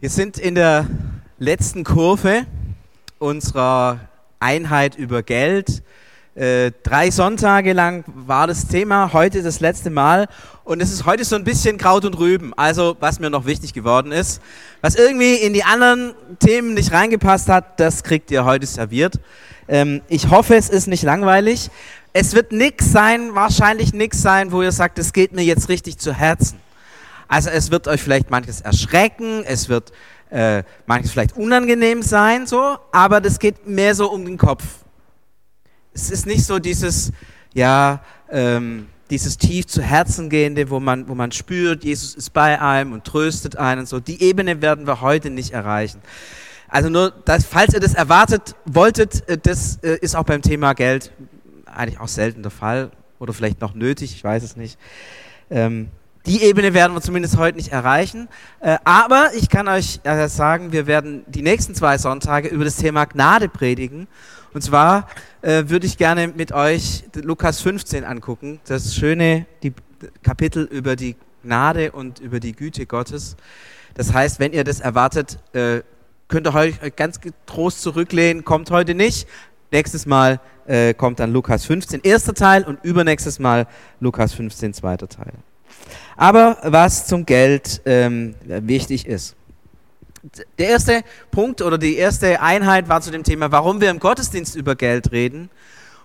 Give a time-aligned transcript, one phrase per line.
[0.00, 0.86] Wir sind in der
[1.40, 2.46] letzten Kurve
[3.18, 3.98] unserer
[4.38, 5.82] Einheit über Geld.
[6.36, 10.28] Äh, drei Sonntage lang war das Thema, heute das letzte Mal.
[10.62, 12.54] Und es ist heute so ein bisschen Kraut und Rüben.
[12.56, 14.40] Also, was mir noch wichtig geworden ist.
[14.82, 19.18] Was irgendwie in die anderen Themen nicht reingepasst hat, das kriegt ihr heute serviert.
[19.66, 21.70] Ähm, ich hoffe, es ist nicht langweilig.
[22.12, 25.98] Es wird nichts sein, wahrscheinlich nichts sein, wo ihr sagt, es geht mir jetzt richtig
[25.98, 26.60] zu Herzen.
[27.28, 29.92] Also es wird euch vielleicht manches erschrecken, es wird
[30.30, 34.64] äh, manches vielleicht unangenehm sein, so, aber das geht mehr so um den Kopf.
[35.92, 37.12] Es ist nicht so dieses,
[37.52, 42.60] ja, ähm, dieses tief zu Herzen gehende, wo man, wo man spürt, Jesus ist bei
[42.60, 43.86] einem und tröstet einen.
[43.86, 46.00] So, die Ebene werden wir heute nicht erreichen.
[46.68, 50.74] Also nur, dass, falls ihr das erwartet wolltet, äh, das äh, ist auch beim Thema
[50.74, 51.12] Geld
[51.66, 54.78] eigentlich auch selten der Fall oder vielleicht noch nötig, ich weiß es nicht.
[55.50, 55.88] Ähm,
[56.28, 58.28] die Ebene werden wir zumindest heute nicht erreichen.
[58.60, 62.76] Äh, aber ich kann euch äh, sagen, wir werden die nächsten zwei Sonntage über das
[62.76, 64.08] Thema Gnade predigen.
[64.52, 65.08] Und zwar
[65.40, 68.60] äh, würde ich gerne mit euch Lukas 15 angucken.
[68.66, 69.46] Das schöne
[70.22, 73.36] Kapitel über die Gnade und über die Güte Gottes.
[73.94, 78.44] Das heißt, wenn ihr das erwartet, könnt ihr euch ganz getrost zurücklehnen.
[78.44, 79.26] Kommt heute nicht.
[79.72, 80.40] Nächstes Mal
[80.96, 83.66] kommt dann Lukas 15, erster Teil und übernächstes Mal
[83.98, 85.32] Lukas 15, zweiter Teil.
[86.16, 89.36] Aber was zum Geld ähm, wichtig ist.
[90.58, 94.56] Der erste Punkt oder die erste Einheit war zu dem Thema, warum wir im Gottesdienst
[94.56, 95.48] über Geld reden.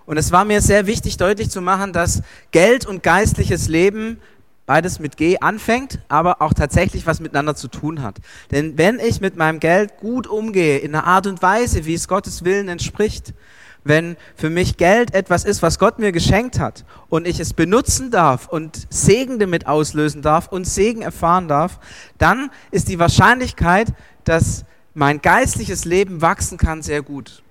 [0.06, 4.19] Und es war mir sehr wichtig, deutlich zu machen, dass Geld und geistliches Leben
[4.66, 8.17] beides mit G anfängt, aber auch tatsächlich was miteinander zu tun hat.
[8.52, 12.08] Denn wenn ich mit meinem Geld gut umgehe, in einer Art und Weise, wie es
[12.08, 13.34] Gottes Willen entspricht,
[13.83, 18.11] wenn für mich Geld etwas ist, was Gott mir geschenkt hat und ich es benutzen
[18.11, 21.79] darf und Segen damit auslösen darf und Segen erfahren darf,
[22.17, 27.43] dann ist die Wahrscheinlichkeit, dass mein geistliches Leben wachsen kann, sehr gut.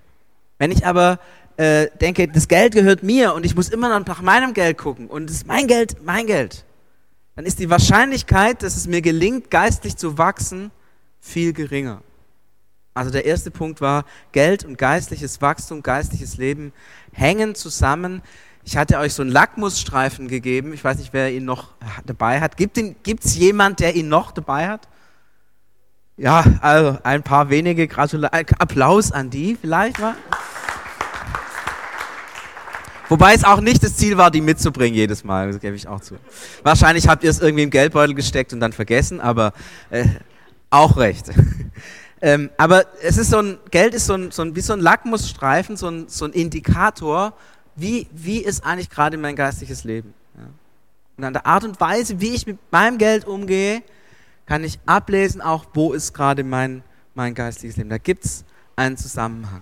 [0.57, 1.19] Wenn ich aber
[1.57, 5.07] äh, denke, das Geld gehört mir und ich muss immer noch nach meinem Geld gucken
[5.07, 6.65] und es ist mein Geld, mein Geld,
[7.35, 10.71] dann ist die Wahrscheinlichkeit, dass es mir gelingt, geistlich zu wachsen,
[11.19, 12.01] viel geringer.
[12.93, 16.73] Also der erste Punkt war, Geld und geistliches Wachstum, geistliches Leben
[17.11, 18.21] hängen zusammen.
[18.63, 20.73] Ich hatte euch so einen Lackmusstreifen gegeben.
[20.73, 21.69] Ich weiß nicht, wer ihn noch
[22.05, 22.55] dabei hat.
[22.55, 22.77] Gibt
[23.25, 24.87] es jemand, der ihn noch dabei hat?
[26.15, 28.45] Ja, also ein paar wenige Gratulation.
[28.59, 30.15] Applaus an die vielleicht mal.
[33.09, 35.99] Wobei es auch nicht das Ziel war, die mitzubringen jedes Mal, das gebe ich auch
[35.99, 36.15] zu.
[36.63, 39.53] Wahrscheinlich habt ihr es irgendwie im Geldbeutel gesteckt und dann vergessen, aber
[39.89, 40.05] äh,
[40.69, 41.29] auch recht.
[42.23, 44.79] Ähm, aber es ist so ein, Geld ist so ein, so ein, wie so ein
[44.79, 47.33] Lackmusstreifen, so ein, so ein Indikator,
[47.75, 50.13] wie, wie ist eigentlich gerade mein geistliches Leben.
[50.37, 50.45] Ja.
[51.17, 53.83] Und an der Art und Weise, wie ich mit meinem Geld umgehe,
[54.45, 56.81] kann ich ablesen, auch wo ist gerade mein,
[57.13, 57.89] mein geistliches Leben.
[57.89, 58.45] Da gibt es
[58.77, 59.61] einen Zusammenhang.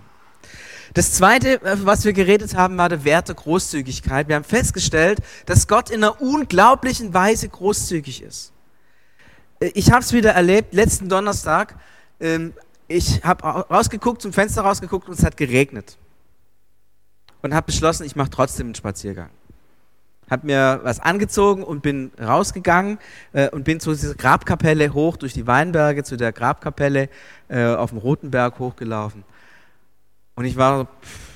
[0.94, 4.28] Das zweite, äh, was wir geredet haben, war der Wert der Großzügigkeit.
[4.28, 5.18] Wir haben festgestellt,
[5.48, 8.52] dass Gott in einer unglaublichen Weise großzügig ist.
[9.60, 11.76] Äh, ich habe es wieder erlebt, letzten Donnerstag
[12.22, 12.54] ähm,
[12.88, 15.98] ich habe rausgeguckt, zum Fenster rausgeguckt und es hat geregnet.
[17.42, 19.30] Und habe beschlossen, ich mache trotzdem einen Spaziergang.
[20.30, 23.00] Habe mir was angezogen und bin rausgegangen
[23.34, 27.10] äh, und bin zu dieser Grabkapelle hoch, durch die Weinberge, zu der Grabkapelle
[27.50, 29.24] äh, auf dem Rotenberg hochgelaufen.
[30.36, 30.88] Und ich war eine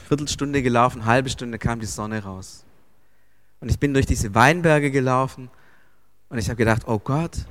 [0.08, 2.64] Viertelstunde gelaufen, eine halbe Stunde kam die Sonne raus.
[3.60, 5.50] Und ich bin durch diese Weinberge gelaufen
[6.30, 7.46] und ich habe gedacht, oh Gott,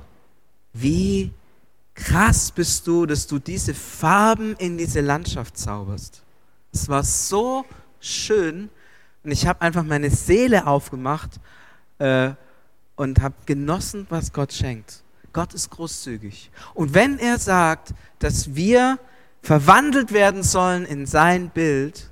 [0.73, 1.31] wie
[1.95, 6.21] krass bist du, dass du diese Farben in diese Landschaft zauberst.
[6.71, 7.65] Es war so
[7.99, 8.69] schön
[9.23, 11.39] und ich habe einfach meine Seele aufgemacht
[11.97, 12.31] äh,
[12.95, 15.03] und habe genossen, was Gott schenkt.
[15.33, 16.51] Gott ist großzügig.
[16.73, 18.99] Und wenn er sagt, dass wir
[19.41, 22.09] verwandelt werden sollen in sein Bild,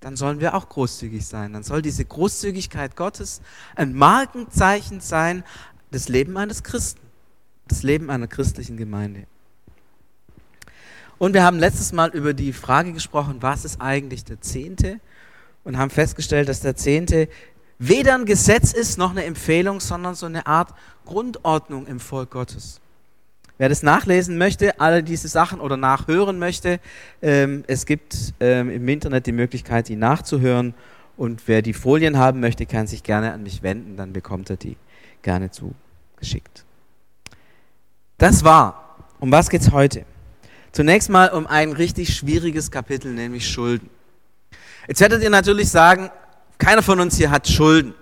[0.00, 1.52] dann sollen wir auch großzügig sein.
[1.52, 3.40] Dann soll diese Großzügigkeit Gottes
[3.74, 5.44] ein Markenzeichen sein
[5.92, 7.07] des Lebens eines Christen
[7.68, 9.24] das Leben einer christlichen Gemeinde.
[11.18, 15.00] Und wir haben letztes Mal über die Frage gesprochen, was ist eigentlich der Zehnte?
[15.64, 17.28] Und haben festgestellt, dass der Zehnte
[17.78, 22.80] weder ein Gesetz ist noch eine Empfehlung, sondern so eine Art Grundordnung im Volk Gottes.
[23.58, 26.78] Wer das nachlesen möchte, alle diese Sachen oder nachhören möchte,
[27.20, 30.74] ähm, es gibt ähm, im Internet die Möglichkeit, die nachzuhören.
[31.16, 34.56] Und wer die Folien haben möchte, kann sich gerne an mich wenden, dann bekommt er
[34.56, 34.76] die
[35.22, 36.64] gerne zugeschickt.
[38.18, 38.96] Das war.
[39.20, 40.04] Um was geht's heute?
[40.72, 43.88] Zunächst mal um ein richtig schwieriges Kapitel, nämlich Schulden.
[44.86, 46.10] Jetzt werdet ihr natürlich sagen,
[46.58, 47.94] keiner von uns hier hat Schulden.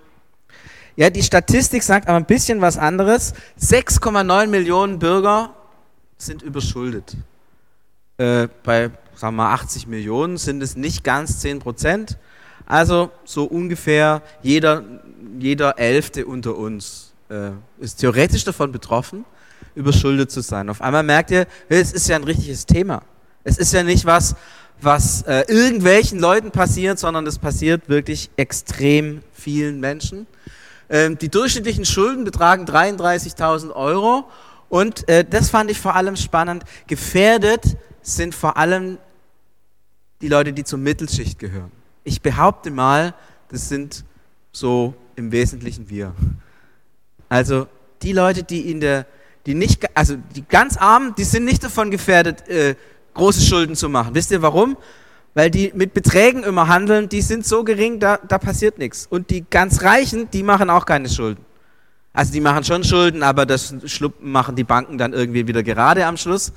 [0.95, 3.33] Ja, die Statistik sagt aber ein bisschen was anderes.
[3.59, 5.53] 6,9 Millionen Bürger
[6.17, 7.15] sind überschuldet.
[8.17, 12.17] Äh, bei sagen wir mal 80 Millionen sind es nicht ganz 10 Prozent.
[12.65, 14.83] Also so ungefähr jeder,
[15.39, 19.25] jeder Elfte unter uns äh, ist theoretisch davon betroffen,
[19.77, 20.69] überschuldet zu sein.
[20.69, 23.03] Auf einmal merkt ihr, es ist ja ein richtiges Thema.
[23.43, 24.35] Es ist ja nicht was,
[24.81, 30.27] was äh, irgendwelchen Leuten passiert, sondern es passiert wirklich extrem vielen Menschen.
[30.89, 34.25] Ähm, die durchschnittlichen Schulden betragen 33.000 Euro
[34.69, 36.63] und äh, das fand ich vor allem spannend.
[36.87, 38.97] Gefährdet sind vor allem
[40.21, 41.71] die Leute, die zur Mittelschicht gehören.
[42.03, 43.13] Ich behaupte mal,
[43.49, 44.03] das sind
[44.51, 46.13] so im Wesentlichen wir.
[47.29, 47.67] Also
[48.01, 49.05] die Leute, die in der,
[49.47, 52.75] die nicht, also die ganz Armen, die sind nicht davon gefährdet, äh,
[53.13, 54.13] große Schulden zu machen.
[54.13, 54.77] Wisst ihr warum?
[55.33, 59.07] Weil die mit Beträgen immer handeln, die sind so gering, da, da passiert nichts.
[59.09, 61.45] Und die ganz Reichen, die machen auch keine Schulden.
[62.11, 63.73] Also die machen schon Schulden, aber das
[64.19, 66.51] machen die Banken dann irgendwie wieder gerade am Schluss.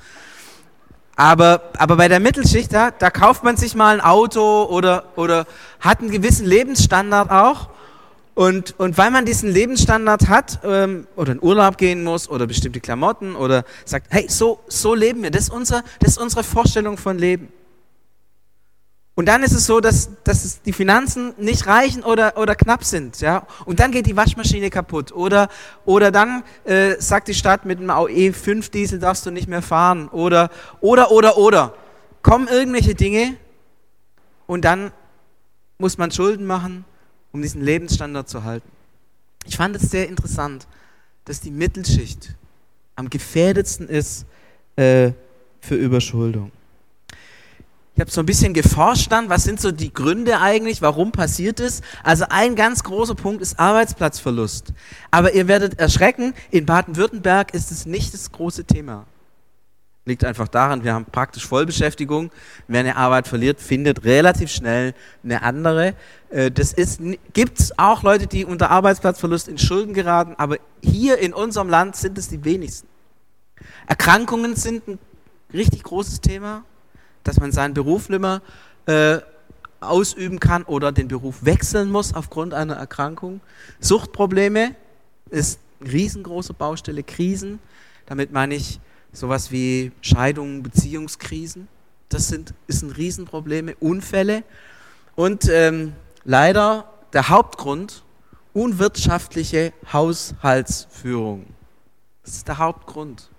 [1.15, 5.45] Aber, aber bei der Mittelschicht, da, da kauft man sich mal ein Auto oder, oder
[5.79, 7.69] hat einen gewissen Lebensstandard auch.
[8.33, 12.79] Und, und weil man diesen Lebensstandard hat ähm, oder in Urlaub gehen muss oder bestimmte
[12.79, 16.97] Klamotten oder sagt, hey, so, so leben wir, das ist, unser, das ist unsere Vorstellung
[16.97, 17.49] von Leben.
[19.15, 23.19] Und dann ist es so, dass, dass die Finanzen nicht reichen oder, oder knapp sind.
[23.19, 23.45] Ja?
[23.65, 25.11] Und dann geht die Waschmaschine kaputt.
[25.11, 25.49] Oder,
[25.83, 29.61] oder dann äh, sagt die Stadt, mit einem AOE 5 Diesel darfst du nicht mehr
[29.61, 30.07] fahren.
[30.07, 30.49] Oder,
[30.79, 31.73] oder, oder, oder.
[32.23, 33.35] Kommen irgendwelche Dinge
[34.47, 34.91] und dann
[35.77, 36.85] muss man Schulden machen
[37.31, 38.69] um diesen Lebensstandard zu halten.
[39.45, 40.67] Ich fand es sehr interessant,
[41.25, 42.35] dass die Mittelschicht
[42.95, 44.25] am gefährdetsten ist
[44.75, 45.11] äh,
[45.61, 46.51] für Überschuldung.
[47.93, 51.59] Ich habe so ein bisschen geforscht dann, was sind so die Gründe eigentlich, warum passiert
[51.59, 51.81] es.
[52.03, 54.73] Also ein ganz großer Punkt ist Arbeitsplatzverlust.
[55.11, 59.05] Aber ihr werdet erschrecken, in Baden-Württemberg ist es nicht das große Thema.
[60.03, 62.31] Liegt einfach daran, wir haben praktisch Vollbeschäftigung.
[62.67, 65.93] Wer eine Arbeit verliert, findet relativ schnell eine andere.
[66.31, 66.75] Äh, das
[67.33, 71.95] gibt es auch Leute, die unter Arbeitsplatzverlust in Schulden geraten, aber hier in unserem Land
[71.95, 72.87] sind es die wenigsten.
[73.85, 74.99] Erkrankungen sind ein
[75.53, 76.63] richtig großes Thema,
[77.23, 78.41] dass man seinen Beruf nicht mehr
[78.87, 79.19] äh,
[79.81, 83.39] ausüben kann oder den Beruf wechseln muss aufgrund einer Erkrankung.
[83.79, 84.75] Suchtprobleme
[85.29, 87.59] ist eine riesengroße Baustelle, Krisen.
[88.07, 88.79] Damit meine ich
[89.13, 91.67] sowas wie Scheidungen, Beziehungskrisen.
[92.09, 94.43] Das sind, sind Riesenprobleme, Unfälle
[95.15, 95.93] und ähm,
[96.23, 98.03] leider der Hauptgrund,
[98.53, 101.45] unwirtschaftliche Haushaltsführung.
[102.23, 103.29] Das ist der Hauptgrund.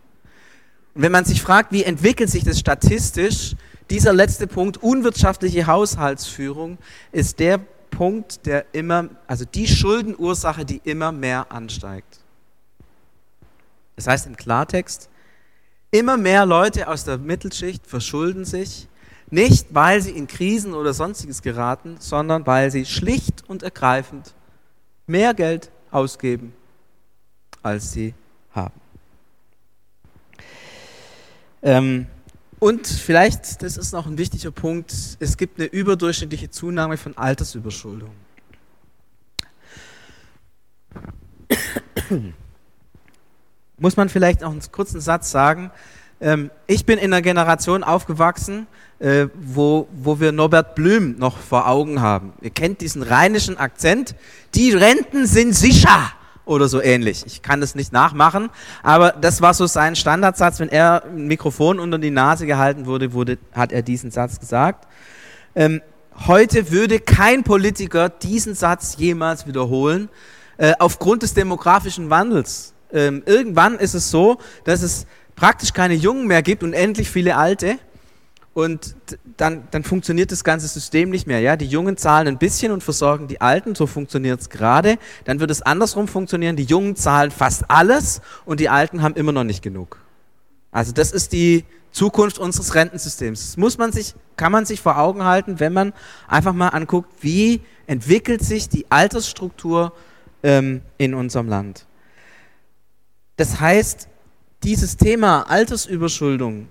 [0.95, 3.55] Und wenn man sich fragt, wie entwickelt sich das statistisch,
[3.91, 6.79] dieser letzte Punkt, unwirtschaftliche Haushaltsführung,
[7.13, 7.59] ist der
[7.91, 12.21] Punkt, der immer, also die Schuldenursache, die immer mehr ansteigt.
[13.97, 15.11] Das heißt im Klartext,
[15.95, 18.89] Immer mehr Leute aus der Mittelschicht verschulden sich,
[19.31, 24.33] nicht weil sie in Krisen oder sonstiges geraten, sondern weil sie schlicht und ergreifend
[25.07, 26.55] mehr Geld ausgeben,
[27.63, 28.15] als sie
[28.55, 28.81] haben.
[31.61, 32.07] Ähm,
[32.59, 38.15] und vielleicht, das ist noch ein wichtiger Punkt, es gibt eine überdurchschnittliche Zunahme von Altersüberschuldung
[43.79, 45.71] muss man vielleicht auch einen kurzen Satz sagen.
[46.21, 48.67] Ähm, ich bin in einer Generation aufgewachsen,
[49.01, 52.33] äh, wo, wo wir Norbert Blüm noch vor Augen haben.
[52.41, 54.15] Ihr kennt diesen rheinischen Akzent.
[54.55, 56.13] Die Renten sind sicher
[56.45, 57.25] oder so ähnlich.
[57.27, 58.51] Ich kann das nicht nachmachen,
[58.83, 60.61] aber das war so sein Standardsatz.
[60.61, 64.87] Wenn er ein Mikrofon unter die Nase gehalten wurde, wurde hat er diesen Satz gesagt.
[65.55, 65.81] Ähm,
[66.27, 70.09] heute würde kein Politiker diesen Satz jemals wiederholen,
[70.57, 75.07] äh, aufgrund des demografischen Wandels ähm, irgendwann ist es so, dass es
[75.37, 77.79] praktisch keine Jungen mehr gibt und endlich viele Alte.
[78.55, 78.97] Und
[79.39, 81.41] dann, dann funktioniert das ganze System nicht mehr.
[81.41, 81.57] Ja?
[81.57, 84.99] Die Jungen zahlen ein bisschen und versorgen die Alten, so funktioniert es gerade.
[85.25, 86.57] Dann wird es andersrum funktionieren.
[86.57, 89.99] Die Jungen zahlen fast alles und die Alten haben immer noch nicht genug.
[90.71, 93.41] Also das ist die Zukunft unseres Rentensystems.
[93.41, 95.93] Das muss man sich, kann man sich vor Augen halten, wenn man
[96.29, 99.93] einfach mal anguckt, wie entwickelt sich die Altersstruktur
[100.43, 101.87] ähm, in unserem Land.
[103.37, 104.09] Das heißt,
[104.63, 106.69] dieses Thema Altersüberschuldung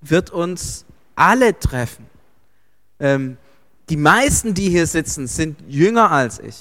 [0.00, 2.06] wird uns alle treffen.
[3.00, 3.36] Ähm,
[3.88, 6.56] die meisten, die hier sitzen, sind jünger als ich.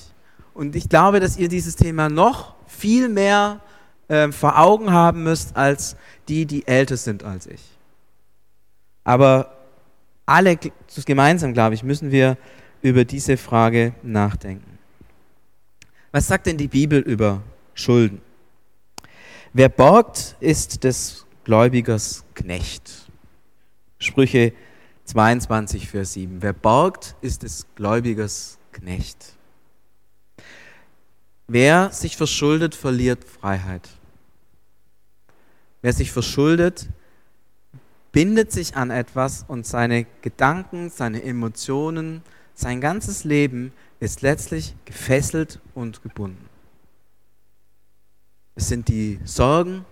[0.54, 3.62] Und ich glaube, dass ihr dieses Thema noch viel mehr
[4.08, 5.96] äh, vor Augen haben müsst als
[6.28, 7.62] die, die älter sind als ich.
[9.04, 9.58] Aber
[10.26, 10.58] alle
[11.06, 12.38] gemeinsam, glaube ich, müssen wir
[12.82, 14.78] über diese Frage nachdenken.
[16.12, 17.42] Was sagt denn die Bibel über
[17.74, 18.22] Schulden?
[19.54, 23.12] Wer borgt, ist des Gläubigers Knecht.
[24.00, 24.54] Sprüche
[25.04, 26.42] 22, Vers 7.
[26.42, 29.34] Wer borgt, ist des Gläubigers Knecht.
[31.50, 33.90] Wer sich verschuldet, verliert Freiheit.
[35.82, 36.88] Wer sich verschuldet,
[38.14, 42.22] bindet sich an etwas und seine Gedanken, seine Emotionen,
[42.54, 46.51] sein ganzes Leben ist letztlich gefesselt und gebunden.
[48.56, 49.86] Es sind die Sorgen,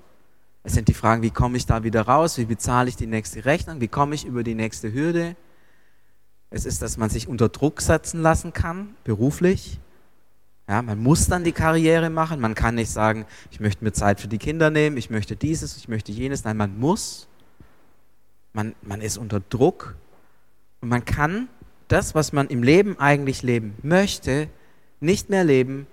[0.63, 3.45] es sind die Fragen, wie komme ich da wieder raus, wie bezahle ich die nächste
[3.45, 5.35] Rechnung, wie komme ich über die nächste Hürde.
[6.49, 9.79] Es ist, dass man sich unter Druck setzen lassen kann, beruflich.
[10.67, 12.39] Ja, man muss dann die Karriere machen.
[12.39, 15.77] Man kann nicht sagen, ich möchte mir Zeit für die Kinder nehmen, ich möchte dieses,
[15.77, 16.43] ich möchte jenes.
[16.43, 17.27] Nein, man muss.
[18.53, 19.95] Man, man ist unter Druck.
[20.81, 21.47] Und man kann
[21.87, 24.47] das, was man im Leben eigentlich leben möchte,
[24.99, 25.87] nicht mehr leben,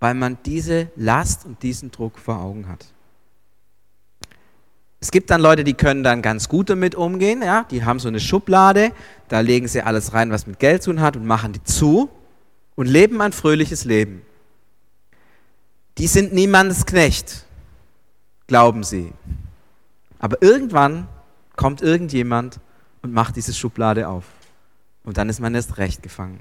[0.00, 2.86] weil man diese Last und diesen Druck vor Augen hat.
[4.98, 8.08] Es gibt dann Leute, die können dann ganz gut damit umgehen, ja, die haben so
[8.08, 8.92] eine Schublade,
[9.28, 12.10] da legen sie alles rein, was mit Geld zu tun hat und machen die zu
[12.74, 14.22] und leben ein fröhliches Leben.
[15.96, 17.46] Die sind niemandes Knecht,
[18.46, 19.12] glauben sie.
[20.18, 21.08] Aber irgendwann
[21.56, 22.60] kommt irgendjemand
[23.02, 24.24] und macht diese Schublade auf.
[25.04, 26.40] Und dann ist man erst recht gefangen.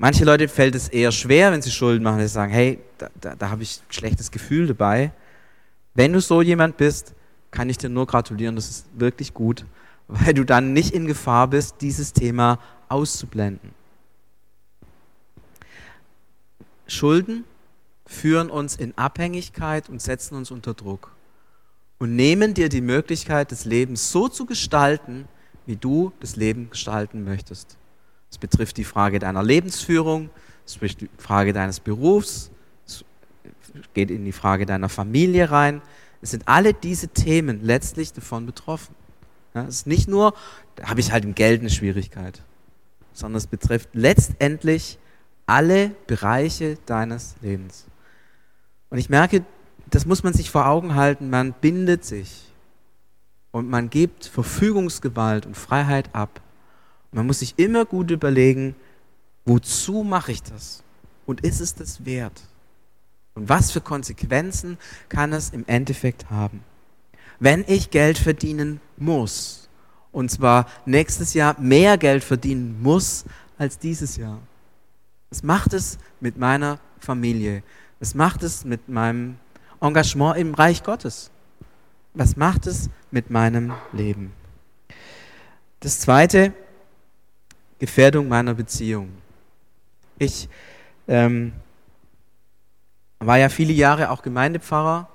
[0.00, 3.34] Manche Leute fällt es eher schwer, wenn sie Schulden machen, sie sagen, hey, da, da,
[3.34, 5.10] da habe ich ein schlechtes Gefühl dabei.
[5.94, 7.14] Wenn du so jemand bist,
[7.50, 9.64] kann ich dir nur gratulieren, das ist wirklich gut,
[10.06, 13.72] weil du dann nicht in Gefahr bist, dieses Thema auszublenden.
[16.86, 17.42] Schulden
[18.06, 21.10] führen uns in Abhängigkeit und setzen uns unter Druck
[21.98, 25.26] und nehmen dir die Möglichkeit, das Leben so zu gestalten,
[25.66, 27.76] wie du das Leben gestalten möchtest.
[28.30, 30.30] Es betrifft die Frage deiner Lebensführung,
[30.66, 32.50] es betrifft die Frage deines Berufs,
[33.94, 35.82] geht in die Frage deiner Familie rein.
[36.20, 38.94] Es sind alle diese Themen letztlich davon betroffen.
[39.54, 40.34] Ja, es ist nicht nur,
[40.76, 42.42] da habe ich halt im Geld eine Schwierigkeit,
[43.12, 44.98] sondern es betrifft letztendlich
[45.46, 47.86] alle Bereiche deines Lebens.
[48.90, 49.44] Und ich merke,
[49.90, 52.44] das muss man sich vor Augen halten, man bindet sich
[53.50, 56.40] und man gibt Verfügungsgewalt und Freiheit ab.
[57.12, 58.74] Man muss sich immer gut überlegen,
[59.44, 60.82] wozu mache ich das?
[61.26, 62.42] Und ist es das wert?
[63.34, 66.62] Und was für Konsequenzen kann es im Endeffekt haben?
[67.40, 69.68] Wenn ich Geld verdienen muss,
[70.12, 73.24] und zwar nächstes Jahr mehr Geld verdienen muss
[73.58, 74.40] als dieses Jahr.
[75.30, 77.62] Was macht es mit meiner Familie?
[78.00, 79.36] Was macht es mit meinem
[79.80, 81.30] Engagement im Reich Gottes?
[82.14, 84.32] Was macht es mit meinem Leben?
[85.80, 86.52] Das zweite,
[87.78, 89.10] Gefährdung meiner Beziehung.
[90.18, 90.48] Ich
[91.06, 91.52] ähm,
[93.20, 95.08] war ja viele Jahre auch Gemeindepfarrer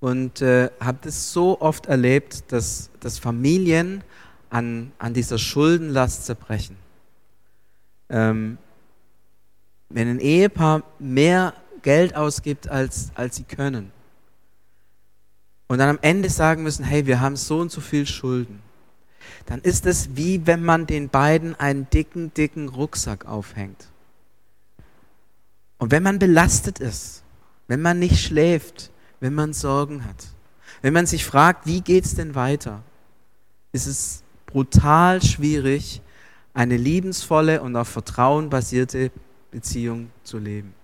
[0.00, 4.02] und äh, habe das so oft erlebt, dass, dass Familien
[4.50, 6.76] an, an dieser Schuldenlast zerbrechen.
[8.08, 8.58] Ähm,
[9.88, 13.92] wenn ein Ehepaar mehr Geld ausgibt, als, als sie können,
[15.68, 18.62] und dann am Ende sagen müssen, hey, wir haben so und so viel Schulden,
[19.46, 23.88] dann ist es wie wenn man den beiden einen dicken, dicken Rucksack aufhängt.
[25.78, 27.22] Und wenn man belastet ist,
[27.68, 28.90] wenn man nicht schläft,
[29.20, 30.26] wenn man Sorgen hat,
[30.82, 32.82] wenn man sich fragt, wie geht es denn weiter,
[33.72, 36.00] ist es brutal schwierig,
[36.54, 39.10] eine liebensvolle und auf Vertrauen basierte
[39.50, 40.74] Beziehung zu leben,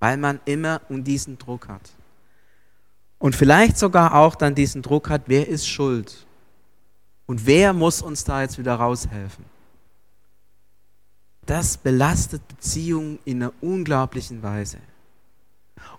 [0.00, 1.92] weil man immer diesen Druck hat.
[3.18, 6.25] Und vielleicht sogar auch dann diesen Druck hat, wer ist schuld?
[7.26, 9.44] Und wer muss uns da jetzt wieder raushelfen?
[11.46, 14.78] das belastet Beziehungen in einer unglaublichen Weise.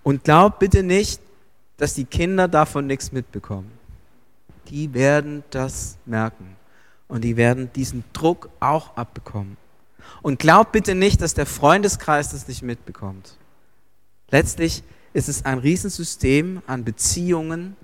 [0.02, 1.20] Und glaub bitte nicht,
[1.78, 3.70] dass die Kinder davon nichts mitbekommen.
[4.68, 6.56] Die werden das merken
[7.08, 9.56] und die werden diesen Druck auch abbekommen.
[10.20, 13.36] Und glaub bitte nicht, dass der Freundeskreis das nicht mitbekommt.
[14.30, 14.82] Letztlich
[15.14, 17.76] ist es ein Riesensystem an Beziehungen,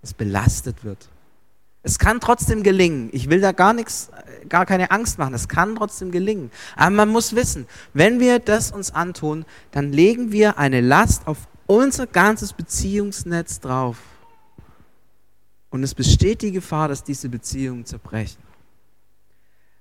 [0.00, 1.08] das belastet wird.
[1.86, 3.10] Es kann trotzdem gelingen.
[3.12, 4.10] Ich will da gar nichts,
[4.48, 5.34] gar keine Angst machen.
[5.34, 6.50] Es kann trotzdem gelingen.
[6.74, 11.38] Aber man muss wissen, wenn wir das uns antun, dann legen wir eine Last auf
[11.66, 13.98] unser ganzes Beziehungsnetz drauf.
[15.70, 18.42] Und es besteht die Gefahr, dass diese Beziehungen zerbrechen.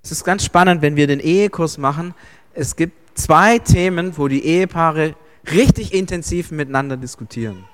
[0.03, 2.13] Es ist ganz spannend, wenn wir den Ehekurs machen.
[2.53, 5.15] Es gibt zwei Themen, wo die Ehepaare
[5.51, 7.65] richtig intensiv miteinander diskutieren.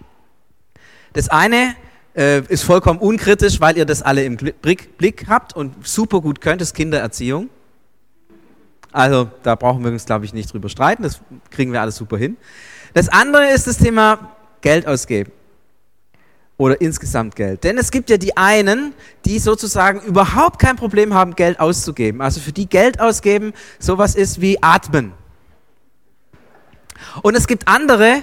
[1.12, 1.76] Das eine
[2.16, 6.62] äh, ist vollkommen unkritisch, weil ihr das alle im Blick, habt und super gut könnt,
[6.62, 7.50] ist Kindererziehung.
[8.92, 12.18] Also da brauchen wir uns, glaube ich, nicht drüber streiten, das kriegen wir alles super
[12.18, 12.36] hin.
[12.94, 15.32] Das andere ist das Thema Geld ausgeben.
[16.58, 17.64] oder insgesamt Geld.
[17.64, 18.94] Denn es gibt ja die einen,
[19.26, 22.22] die sozusagen überhaupt kein Problem haben, Geld auszugeben.
[22.22, 25.14] Also für die Geld ausgeben sowas ist wie atmen.
[27.24, 28.22] Und es gibt andere,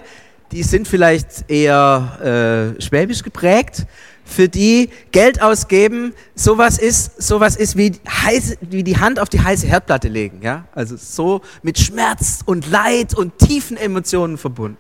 [0.53, 3.87] die sind vielleicht eher äh, schwäbisch geprägt,
[4.25, 9.41] für die Geld ausgeben sowas ist, sowas ist wie, heiß, wie die Hand auf die
[9.41, 10.41] heiße Herdplatte legen.
[10.43, 10.67] Ja?
[10.75, 14.77] Also so mit Schmerz und Leid und tiefen Emotionen verbunden.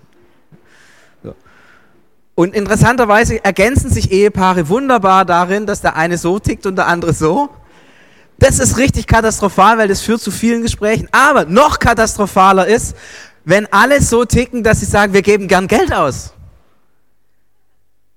[2.34, 7.12] Und interessanterweise ergänzen sich Ehepaare wunderbar darin, dass der eine so tickt und der andere
[7.12, 7.48] so.
[8.38, 11.08] Das ist richtig katastrophal, weil das führt zu vielen Gesprächen.
[11.10, 12.94] Aber noch katastrophaler ist,
[13.48, 16.34] wenn alle so ticken, dass sie sagen, wir geben gern Geld aus.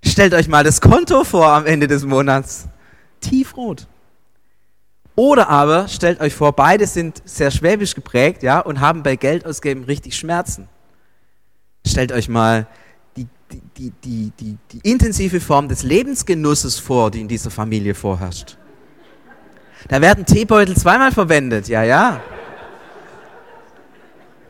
[0.04, 2.68] Stellt euch mal das Konto vor am Ende des Monats.
[3.22, 3.88] Tiefrot.
[5.16, 9.46] Oder aber stellt euch vor, beide sind sehr schwäbisch geprägt, ja, und haben bei Geld
[9.46, 10.68] ausgeben richtig Schmerzen.
[11.88, 12.68] Stellt euch mal
[13.16, 13.28] die,
[14.04, 18.58] die, die, die intensive Form des Lebensgenusses vor, die in dieser Familie vorherrscht.
[19.88, 22.22] Da werden Teebeutel zweimal verwendet, ja, ja.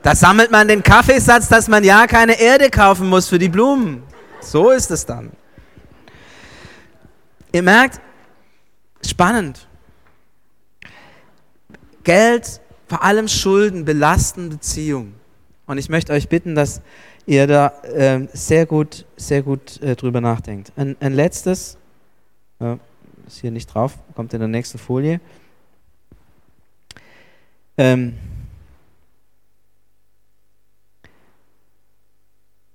[0.03, 4.03] Da sammelt man den Kaffeesatz, dass man ja keine Erde kaufen muss für die Blumen.
[4.41, 5.31] So ist es dann.
[7.51, 8.01] Ihr merkt,
[9.05, 9.67] spannend.
[12.03, 15.15] Geld, vor allem Schulden, belasten Beziehungen.
[15.67, 16.81] Und ich möchte euch bitten, dass
[17.27, 20.71] ihr da äh, sehr gut, sehr gut äh, drüber nachdenkt.
[20.75, 21.77] Ein, ein letztes,
[22.59, 22.77] äh,
[23.27, 25.21] ist hier nicht drauf, kommt in der nächsten Folie.
[27.77, 28.17] Ähm,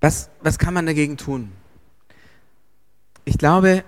[0.00, 1.52] was, was kann man dagegen tun?
[3.24, 3.84] Ich glaube,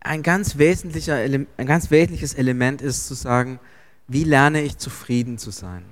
[0.00, 3.60] ein ganz, wesentlicher, ein ganz wesentliches Element ist zu sagen,
[4.08, 5.84] wie lerne ich zufrieden zu sein?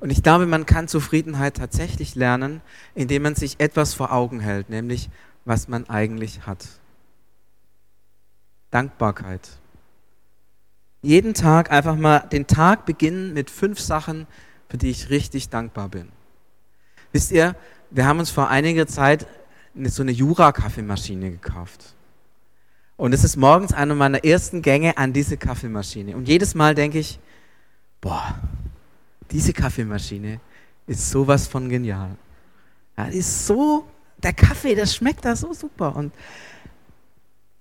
[0.00, 2.60] Und ich glaube, man kann Zufriedenheit tatsächlich lernen,
[2.94, 5.10] indem man sich etwas vor Augen hält, nämlich
[5.44, 6.66] was man eigentlich hat.
[8.70, 9.48] Dankbarkeit.
[11.02, 14.26] Jeden Tag einfach mal den Tag beginnen mit fünf Sachen,
[14.68, 16.08] für die ich richtig dankbar bin.
[17.12, 17.54] Wisst ihr,
[17.94, 19.26] wir haben uns vor einiger Zeit
[19.84, 21.94] so eine Jura-Kaffeemaschine gekauft.
[22.96, 26.16] Und es ist morgens eine meiner ersten Gänge an diese Kaffeemaschine.
[26.16, 27.20] Und jedes Mal denke ich,
[28.00, 28.34] boah,
[29.30, 30.40] diese Kaffeemaschine
[30.88, 32.16] ist sowas von genial.
[32.96, 33.86] Ja, ist so,
[34.18, 35.94] der Kaffee, das schmeckt da so super.
[35.94, 36.12] Und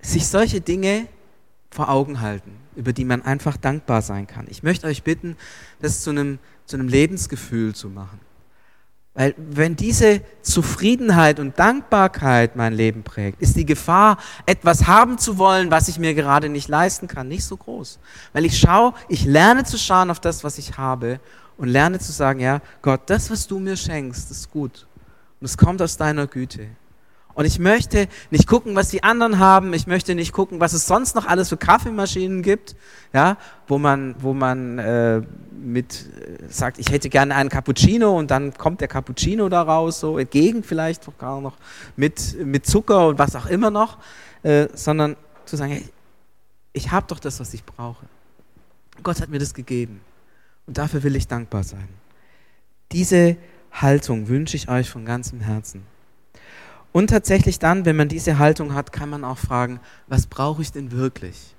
[0.02, 1.08] sich solche Dinge
[1.70, 4.48] vor Augen halten, über die man einfach dankbar sein kann.
[4.50, 5.38] Ich möchte euch bitten,
[5.80, 8.20] das zu einem, zu einem Lebensgefühl zu machen.
[9.16, 15.38] Weil wenn diese Zufriedenheit und Dankbarkeit mein Leben prägt, ist die Gefahr, etwas haben zu
[15.38, 18.00] wollen, was ich mir gerade nicht leisten kann, nicht so groß.
[18.34, 21.20] Weil ich schaue, ich lerne zu schauen auf das, was ich habe
[21.58, 24.88] und lerne zu sagen, ja, Gott, das, was du mir schenkst, ist gut.
[25.40, 26.70] Und es kommt aus deiner Güte.
[27.36, 29.74] Und ich möchte nicht gucken, was die anderen haben.
[29.74, 32.76] Ich möchte nicht gucken, was es sonst noch alles für Kaffeemaschinen gibt,
[33.12, 38.30] ja, wo man, wo man äh, mit äh, sagt, ich hätte gerne einen Cappuccino und
[38.30, 41.58] dann kommt der Cappuccino da raus, so entgegen vielleicht sogar noch
[41.96, 43.98] mit, mit Zucker und was auch immer noch,
[44.44, 45.16] äh, sondern
[45.46, 45.90] zu sagen, hey,
[46.74, 48.06] ich habe doch das, was ich brauche.
[49.02, 50.02] Gott hat mir das gegeben.
[50.68, 51.88] Und dafür will ich dankbar sein.
[52.92, 53.38] Diese
[53.72, 55.84] Haltung wünsche ich euch von ganzem Herzen.
[56.94, 60.72] Und tatsächlich dann, wenn man diese Haltung hat, kann man auch fragen, was brauche ich
[60.72, 61.56] denn wirklich?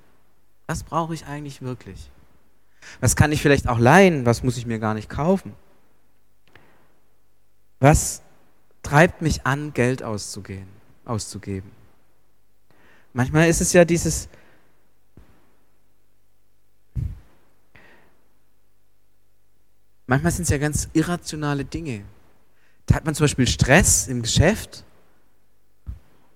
[0.65, 2.09] Was brauche ich eigentlich wirklich?
[3.01, 4.25] Was kann ich vielleicht auch leihen?
[4.25, 5.53] Was muss ich mir gar nicht kaufen?
[7.81, 8.21] Was
[8.81, 10.67] treibt mich an, Geld auszugehen,
[11.03, 11.69] auszugeben?
[13.11, 14.29] Manchmal ist es ja dieses,
[20.07, 22.05] Manchmal sind es ja ganz irrationale Dinge.
[22.85, 24.84] Da hat man zum Beispiel Stress im Geschäft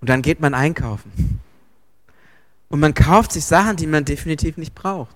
[0.02, 1.40] und dann geht man einkaufen.
[2.70, 5.16] Und man kauft sich Sachen, die man definitiv nicht braucht.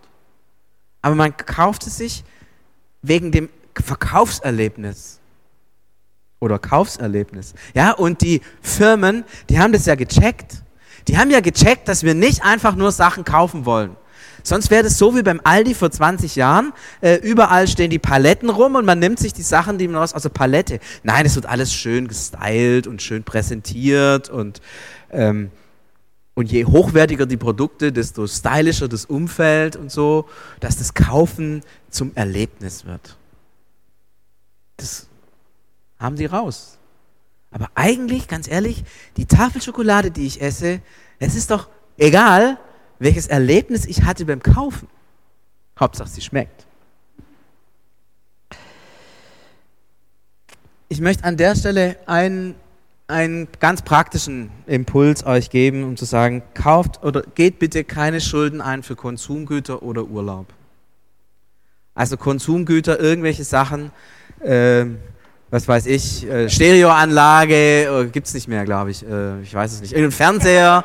[1.01, 2.23] Aber man kauft es sich
[3.01, 5.19] wegen dem Verkaufserlebnis
[6.39, 7.53] oder Kaufserlebnis.
[7.73, 10.63] Ja, und die Firmen, die haben das ja gecheckt.
[11.07, 13.95] Die haben ja gecheckt, dass wir nicht einfach nur Sachen kaufen wollen.
[14.43, 16.73] Sonst wäre das so wie beim Aldi vor 20 Jahren.
[17.01, 20.13] Äh, überall stehen die Paletten rum und man nimmt sich die Sachen, die man aus,
[20.13, 20.79] also Palette.
[21.03, 24.61] Nein, es wird alles schön gestylt und schön präsentiert und,
[25.11, 25.49] ähm,
[26.33, 30.25] und je hochwertiger die Produkte, desto stylischer das Umfeld und so,
[30.59, 33.17] dass das Kaufen zum Erlebnis wird.
[34.77, 35.07] Das
[35.99, 36.77] haben sie raus.
[37.51, 38.83] Aber eigentlich, ganz ehrlich,
[39.15, 40.81] die Tafel Schokolade, die ich esse,
[41.19, 42.57] es ist doch egal,
[42.99, 44.87] welches Erlebnis ich hatte beim Kaufen.
[45.79, 46.65] Hauptsache, sie schmeckt.
[50.89, 52.55] Ich möchte an der Stelle einen,
[53.07, 58.61] einen ganz praktischen Impuls euch geben, um zu sagen, kauft oder geht bitte keine Schulden
[58.61, 60.53] ein für Konsumgüter oder Urlaub.
[61.95, 63.91] Also Konsumgüter, irgendwelche Sachen,
[64.39, 64.85] äh,
[65.49, 69.73] was weiß ich, äh, Stereoanlage, äh, gibt es nicht mehr, glaube ich, äh, ich weiß
[69.73, 70.83] es nicht, irgendein Fernseher,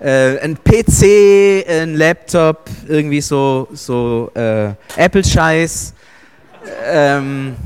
[0.00, 5.94] äh, ein PC, ein Laptop, irgendwie so, so äh, Apple-Scheiß.
[6.86, 7.56] Ähm,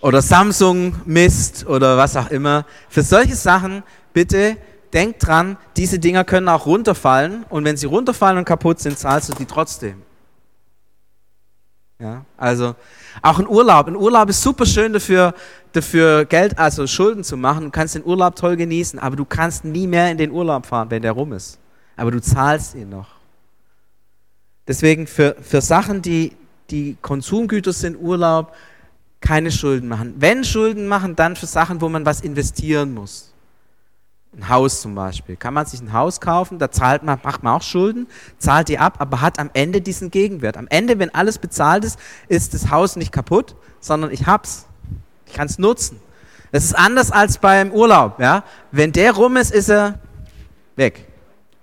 [0.00, 2.64] oder Samsung Mist oder was auch immer.
[2.88, 4.56] Für solche Sachen bitte
[4.92, 9.28] denkt dran, diese Dinger können auch runterfallen und wenn sie runterfallen und kaputt sind, zahlst
[9.28, 10.02] du die trotzdem.
[12.00, 12.74] Ja, also
[13.20, 13.86] auch ein Urlaub.
[13.86, 15.34] Ein Urlaub ist super schön dafür,
[15.72, 17.64] dafür Geld, also Schulden zu machen.
[17.64, 20.90] Du kannst den Urlaub toll genießen, aber du kannst nie mehr in den Urlaub fahren,
[20.90, 21.58] wenn der rum ist.
[21.96, 23.08] Aber du zahlst ihn noch.
[24.66, 26.32] Deswegen für, für Sachen, die,
[26.70, 28.54] die Konsumgüter sind, Urlaub,
[29.20, 30.14] keine Schulden machen.
[30.16, 33.29] Wenn Schulden machen, dann für Sachen, wo man was investieren muss.
[34.36, 35.36] Ein Haus zum Beispiel.
[35.36, 38.06] Kann man sich ein Haus kaufen, da zahlt man, macht man auch Schulden,
[38.38, 40.56] zahlt die ab, aber hat am Ende diesen Gegenwert.
[40.56, 44.66] Am Ende, wenn alles bezahlt ist, ist das Haus nicht kaputt, sondern ich hab's.
[45.26, 46.00] Ich kann es nutzen.
[46.52, 48.20] Das ist anders als beim Urlaub.
[48.20, 48.44] Ja?
[48.70, 49.98] Wenn der rum ist, ist er
[50.76, 51.06] weg.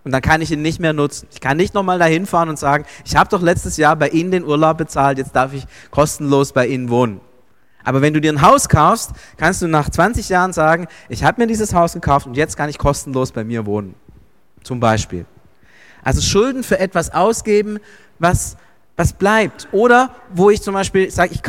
[0.04, 1.28] Und dann kann ich ihn nicht mehr nutzen.
[1.32, 4.32] Ich kann nicht nochmal dahin fahren und sagen, ich habe doch letztes Jahr bei Ihnen
[4.32, 7.20] den Urlaub bezahlt, jetzt darf ich kostenlos bei Ihnen wohnen.
[7.88, 11.40] Aber wenn du dir ein Haus kaufst, kannst du nach 20 Jahren sagen, ich habe
[11.40, 13.96] mir dieses Haus gekauft und jetzt kann ich kostenlos bei mir wohnen.
[14.62, 15.26] Zum Beispiel.
[16.04, 17.80] Also Schulden für etwas ausgeben,
[18.20, 18.58] was,
[18.98, 19.70] was bleibt.
[19.72, 21.42] Oder wo ich zum Beispiel sage, ich,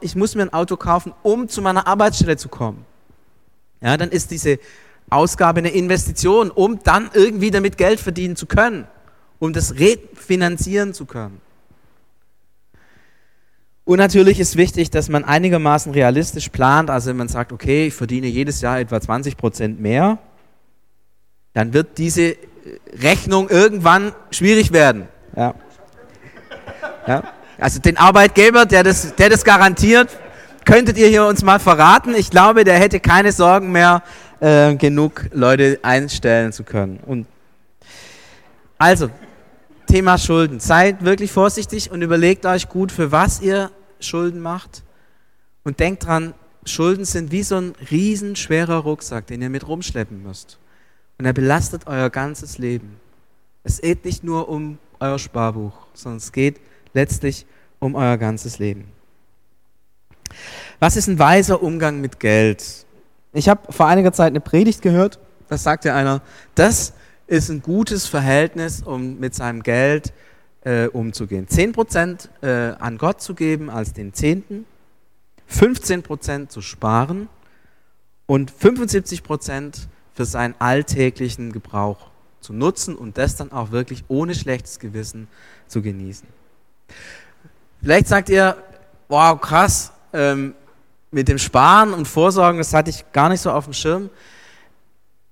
[0.00, 2.86] ich muss mir ein Auto kaufen, um zu meiner Arbeitsstelle zu kommen.
[3.82, 4.60] Ja, dann ist diese
[5.10, 8.86] Ausgabe eine Investition, um dann irgendwie damit Geld verdienen zu können,
[9.38, 11.42] um das refinanzieren zu können.
[13.84, 16.88] Und natürlich ist wichtig, dass man einigermaßen realistisch plant.
[16.88, 20.18] Also wenn man sagt, okay, ich verdiene jedes Jahr etwa 20 Prozent mehr,
[21.52, 22.36] dann wird diese
[23.00, 25.08] Rechnung irgendwann schwierig werden.
[25.36, 25.54] Ja.
[27.06, 27.24] Ja.
[27.58, 30.16] Also den Arbeitgeber, der das, der das garantiert,
[30.64, 32.14] könntet ihr hier uns mal verraten.
[32.14, 34.02] Ich glaube, der hätte keine Sorgen mehr,
[34.40, 37.00] äh, genug Leute einstellen zu können.
[37.04, 37.26] Und
[38.78, 39.10] also,
[39.92, 40.58] Thema Schulden.
[40.58, 44.84] Seid wirklich vorsichtig und überlegt euch gut, für was ihr Schulden macht.
[45.64, 46.32] Und denkt dran,
[46.64, 50.58] Schulden sind wie so ein riesenschwerer Rucksack, den ihr mit rumschleppen müsst.
[51.18, 52.96] Und er belastet euer ganzes Leben.
[53.64, 56.58] Es geht nicht nur um euer Sparbuch, sondern es geht
[56.94, 57.44] letztlich
[57.78, 58.86] um euer ganzes Leben.
[60.80, 62.86] Was ist ein weiser Umgang mit Geld?
[63.34, 65.18] Ich habe vor einiger Zeit eine Predigt gehört,
[65.50, 66.22] da sagte einer,
[66.54, 66.94] das
[67.32, 70.12] ist ein gutes Verhältnis, um mit seinem Geld
[70.64, 71.46] äh, umzugehen.
[71.46, 74.66] 10% äh, an Gott zu geben als den Zehnten,
[75.50, 77.30] 15% zu sparen
[78.26, 82.10] und 75% für seinen alltäglichen Gebrauch
[82.42, 85.26] zu nutzen und das dann auch wirklich ohne schlechtes Gewissen
[85.68, 86.28] zu genießen.
[87.82, 88.58] Vielleicht sagt ihr,
[89.08, 90.54] wow, krass, ähm,
[91.10, 94.10] mit dem Sparen und Vorsorgen, das hatte ich gar nicht so auf dem Schirm.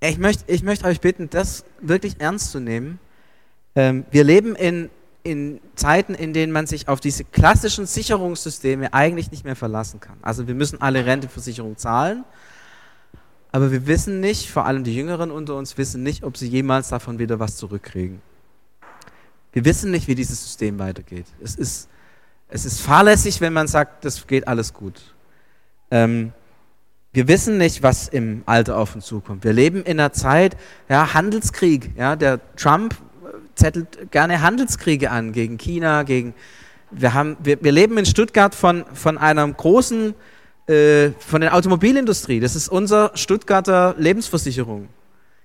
[0.00, 2.98] Ich möchte, ich möchte euch bitten, das wirklich ernst zu nehmen.
[3.76, 4.88] Ähm, wir leben in,
[5.22, 10.16] in Zeiten, in denen man sich auf diese klassischen Sicherungssysteme eigentlich nicht mehr verlassen kann.
[10.22, 12.24] Also wir müssen alle Renteversicherung zahlen,
[13.52, 16.88] aber wir wissen nicht, vor allem die Jüngeren unter uns wissen nicht, ob sie jemals
[16.88, 18.22] davon wieder was zurückkriegen.
[19.52, 21.26] Wir wissen nicht, wie dieses System weitergeht.
[21.42, 21.88] Es ist,
[22.48, 25.14] es ist fahrlässig, wenn man sagt, das geht alles gut.
[25.90, 26.32] Ähm,
[27.12, 29.42] wir wissen nicht, was im Alter auf uns zukommt.
[29.42, 30.56] Wir leben in einer Zeit,
[30.88, 31.90] ja, Handelskrieg.
[31.96, 32.94] Ja, der Trump
[33.56, 36.34] zettelt gerne Handelskriege an gegen China, gegen.
[36.92, 40.14] Wir, haben, wir, wir leben in Stuttgart von, von einer großen,
[40.66, 42.40] äh, von der Automobilindustrie.
[42.40, 44.88] Das ist unser Stuttgarter Lebensversicherung.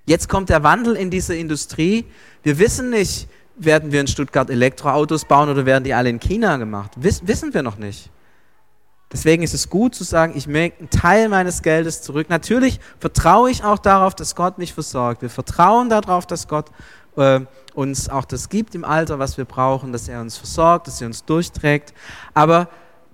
[0.06, 2.06] Jetzt kommt der Wandel in diese Industrie.
[2.44, 6.58] Wir wissen nicht, werden wir in Stuttgart Elektroautos bauen oder werden die alle in China
[6.58, 6.92] gemacht?
[6.96, 8.12] Wiss, wissen wir noch nicht.
[9.16, 12.30] Deswegen ist es gut zu sagen, ich möchte einen Teil meines Geldes zurück.
[12.30, 15.22] Natürlich vertraue ich auch darauf, dass Gott mich versorgt.
[15.22, 16.66] Wir vertrauen darauf, dass Gott
[17.16, 17.40] äh,
[17.76, 21.08] uns auch das gibt im Alter, was wir brauchen, dass er uns versorgt, dass er
[21.08, 21.94] uns durchträgt.
[22.34, 22.68] Aber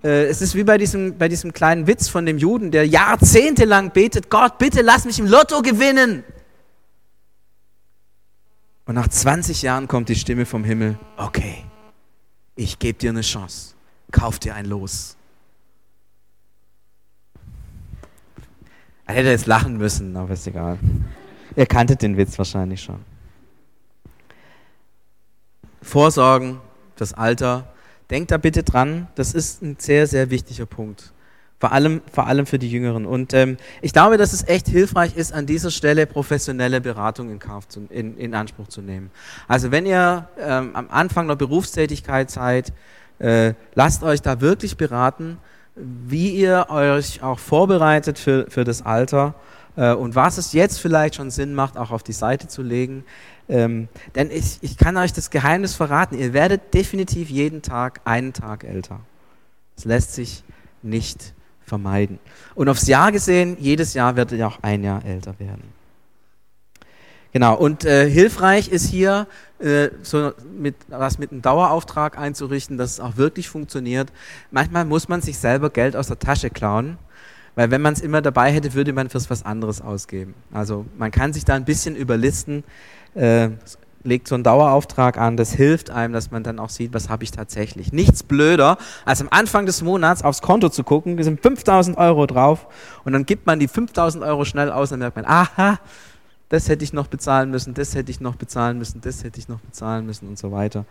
[0.03, 3.91] äh, es ist wie bei diesem, bei diesem kleinen Witz von dem Juden, der jahrzehntelang
[3.91, 6.23] betet, Gott, bitte lass mich im Lotto gewinnen.
[8.85, 11.63] Und nach 20 Jahren kommt die Stimme vom Himmel, okay,
[12.55, 13.75] ich gebe dir eine Chance,
[14.11, 15.15] kauf dir ein Los.
[19.05, 20.77] Er hätte jetzt lachen müssen, aber ist egal.
[21.55, 22.99] Ihr kanntet den Witz wahrscheinlich schon.
[25.81, 26.59] Vorsorgen,
[26.95, 27.67] das Alter.
[28.09, 31.13] Denkt da bitte dran, das ist ein sehr, sehr wichtiger Punkt.
[31.59, 33.05] Vor allem, vor allem für die Jüngeren.
[33.05, 37.39] Und ähm, ich glaube, dass es echt hilfreich ist, an dieser Stelle professionelle Beratung in,
[37.39, 39.11] Kauf zu, in, in Anspruch zu nehmen.
[39.47, 42.73] Also wenn ihr ähm, am Anfang der Berufstätigkeit seid,
[43.19, 45.37] äh, lasst euch da wirklich beraten,
[45.75, 49.35] wie ihr euch auch vorbereitet für, für das Alter
[49.75, 53.03] äh, und was es jetzt vielleicht schon Sinn macht, auch auf die Seite zu legen.
[53.47, 58.33] Ähm, denn ich, ich kann euch das Geheimnis verraten, ihr werdet definitiv jeden Tag einen
[58.33, 58.99] Tag älter.
[59.77, 60.43] Es lässt sich
[60.81, 61.33] nicht
[61.65, 62.19] vermeiden.
[62.55, 65.80] Und aufs Jahr gesehen, jedes Jahr werdet ihr auch ein Jahr älter werden.
[67.33, 69.25] Genau, und äh, hilfreich ist hier,
[69.59, 74.11] äh, so mit, was mit einem Dauerauftrag einzurichten, dass es auch wirklich funktioniert.
[74.49, 76.97] Manchmal muss man sich selber Geld aus der Tasche klauen,
[77.55, 80.33] weil wenn man es immer dabei hätte, würde man fürs was anderes ausgeben.
[80.51, 82.65] Also man kann sich da ein bisschen überlisten,
[83.15, 83.49] äh,
[84.03, 87.23] legt so einen Dauerauftrag an, das hilft einem, dass man dann auch sieht, was habe
[87.23, 87.93] ich tatsächlich.
[87.93, 92.25] Nichts blöder, als am Anfang des Monats aufs Konto zu gucken, da sind 5000 Euro
[92.25, 92.67] drauf
[93.05, 95.79] und dann gibt man die 5000 Euro schnell aus und dann merkt man, aha,
[96.51, 99.47] das hätte ich noch bezahlen müssen, das hätte ich noch bezahlen müssen, das hätte ich
[99.47, 100.85] noch bezahlen müssen und so weiter.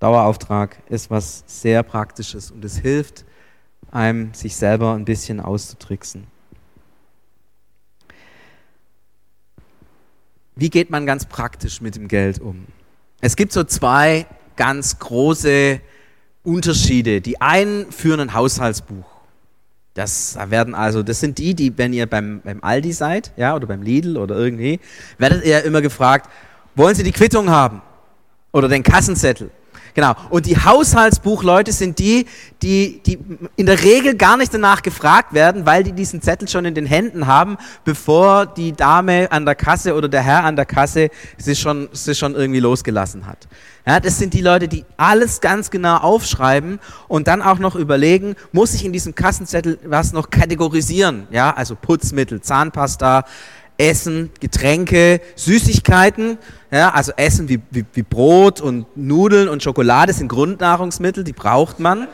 [0.00, 3.24] Dauerauftrag ist was sehr Praktisches und es hilft
[3.90, 6.26] einem, sich selber ein bisschen auszutricksen.
[10.56, 12.66] wie geht man ganz praktisch mit dem Geld um?
[13.20, 15.80] Es gibt so zwei ganz große
[16.42, 17.20] Unterschiede.
[17.20, 19.13] Die einen führen ein Haushaltsbuch.
[19.94, 23.68] Das werden also, das sind die, die, wenn ihr beim, beim Aldi seid, ja, oder
[23.68, 24.80] beim Lidl oder irgendwie,
[25.18, 26.28] werdet ihr immer gefragt,
[26.74, 27.80] wollen Sie die Quittung haben?
[28.52, 29.50] Oder den Kassenzettel?
[29.94, 30.14] Genau.
[30.28, 32.26] Und die Haushaltsbuchleute sind die,
[32.62, 33.18] die, die
[33.54, 36.86] in der Regel gar nicht danach gefragt werden, weil die diesen Zettel schon in den
[36.86, 41.60] Händen haben, bevor die Dame an der Kasse oder der Herr an der Kasse sich
[41.60, 43.46] schon, sich schon irgendwie losgelassen hat.
[43.86, 48.34] Ja, das sind die Leute, die alles ganz genau aufschreiben und dann auch noch überlegen,
[48.50, 51.28] muss ich in diesem Kassenzettel was noch kategorisieren?
[51.30, 53.24] Ja, also Putzmittel, Zahnpasta,
[53.76, 56.38] Essen, Getränke, Süßigkeiten.
[56.74, 61.78] Ja, also Essen wie, wie, wie Brot und Nudeln und Schokolade sind Grundnahrungsmittel, die braucht
[61.78, 62.08] man.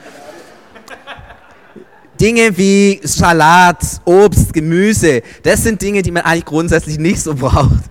[2.21, 7.85] Dinge wie Salat, Obst, Gemüse, das sind Dinge, die man eigentlich grundsätzlich nicht so braucht.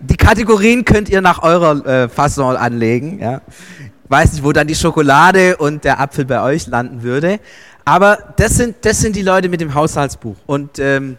[0.00, 3.20] Die Kategorien könnt ihr nach eurer äh, Fasson anlegen.
[3.20, 3.40] Ja.
[4.10, 7.40] Weiß nicht, wo dann die Schokolade und der Apfel bei euch landen würde.
[7.86, 10.36] Aber das sind, das sind die Leute mit dem Haushaltsbuch.
[10.44, 11.16] Und ähm,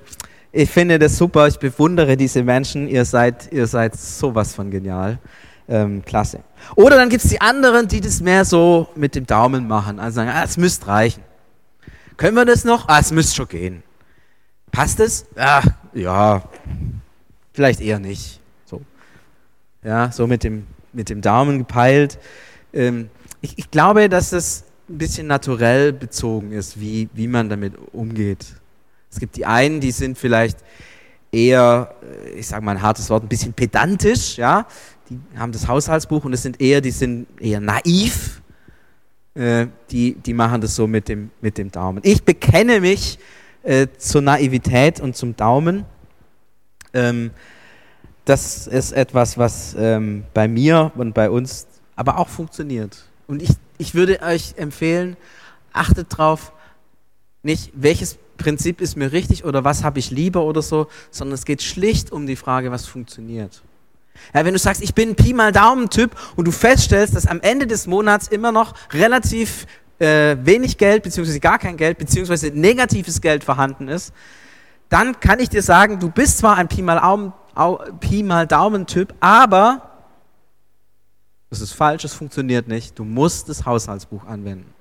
[0.55, 5.19] ich finde das super, ich bewundere diese Menschen, ihr seid, ihr seid sowas von genial.
[5.67, 6.41] Ähm, klasse.
[6.75, 10.17] Oder dann gibt es die anderen, die das mehr so mit dem Daumen machen, also
[10.17, 11.23] sagen, ah, es müsste reichen.
[12.17, 12.87] Können wir das noch?
[12.87, 13.83] Ah, es müsste schon gehen.
[14.71, 15.25] Passt es?
[15.35, 15.63] Ah,
[15.93, 16.43] ja,
[17.51, 18.39] vielleicht eher nicht.
[18.65, 18.81] So,
[19.83, 22.19] ja, so mit dem, mit dem Daumen gepeilt.
[22.71, 23.09] Ähm,
[23.41, 28.45] ich, ich glaube, dass das ein bisschen naturell bezogen ist, wie, wie man damit umgeht.
[29.15, 30.57] Es gibt die einen, die sind vielleicht
[31.31, 34.67] eher, äh, ich sage mal ein hartes Wort, ein bisschen pedantisch, ja.
[35.09, 38.41] Die haben das Haushaltsbuch und es sind eher, die sind eher naiv.
[39.33, 42.01] Äh, die, die machen das so mit dem, mit dem Daumen.
[42.03, 43.17] Ich bekenne mich
[43.63, 45.85] äh, zur Naivität und zum Daumen.
[46.93, 47.31] Ähm,
[48.25, 53.05] das ist etwas, was ähm, bei mir und bei uns aber auch funktioniert.
[53.27, 55.15] Und ich, ich würde euch empfehlen,
[55.71, 56.51] achtet drauf,
[57.43, 61.45] nicht welches Prinzip ist mir richtig oder was habe ich lieber oder so, sondern es
[61.45, 63.61] geht schlicht um die Frage, was funktioniert.
[64.33, 67.41] Ja, wenn du sagst, ich bin ein Pi mal Daumen-Typ und du feststellst, dass am
[67.41, 69.67] Ende des Monats immer noch relativ
[69.99, 74.13] äh, wenig Geld beziehungsweise gar kein Geld beziehungsweise negatives Geld vorhanden ist,
[74.89, 77.33] dann kann ich dir sagen, du bist zwar ein Pi mal,
[77.99, 79.91] Pi mal Daumen-Typ, aber
[81.49, 82.97] das ist falsch, es funktioniert nicht.
[82.99, 84.73] Du musst das Haushaltsbuch anwenden.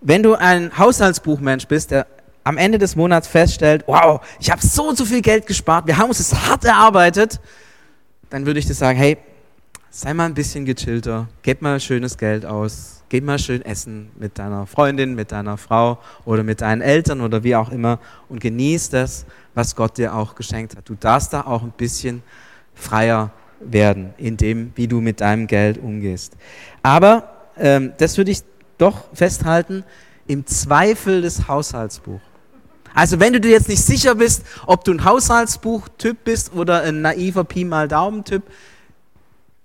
[0.00, 2.06] Wenn du ein Haushaltsbuchmensch bist, der
[2.44, 5.96] am Ende des Monats feststellt, wow, ich habe so und so viel Geld gespart, wir
[5.96, 7.40] haben uns das hart erarbeitet,
[8.30, 9.18] dann würde ich dir sagen, hey,
[9.90, 14.38] sei mal ein bisschen gechillter, gib mal schönes Geld aus, gib mal schön Essen mit
[14.38, 18.88] deiner Freundin, mit deiner Frau oder mit deinen Eltern oder wie auch immer und genieß
[18.88, 20.88] das, was Gott dir auch geschenkt hat.
[20.88, 22.22] Du darfst da auch ein bisschen
[22.74, 26.36] freier werden in dem, wie du mit deinem Geld umgehst.
[26.82, 27.28] Aber
[27.58, 28.40] ähm, das würde ich
[28.78, 29.84] doch festhalten,
[30.26, 32.20] im Zweifel des Haushaltsbuch.
[32.94, 37.02] Also wenn du dir jetzt nicht sicher bist, ob du ein Haushaltsbuch-Typ bist oder ein
[37.02, 38.42] naiver Pi mal Daumen-Typ,